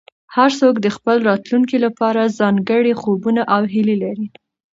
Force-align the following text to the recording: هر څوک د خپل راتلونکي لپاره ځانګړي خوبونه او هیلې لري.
هر 0.35 0.49
څوک 0.59 0.75
د 0.81 0.87
خپل 0.95 1.17
راتلونکي 1.29 1.77
لپاره 1.85 2.33
ځانګړي 2.39 2.93
خوبونه 3.01 3.41
او 3.55 3.61
هیلې 3.73 3.95
لري. 4.03 4.27